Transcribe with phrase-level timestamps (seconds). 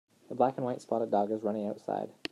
[0.29, 2.09] The black and white spotted dog is running outside.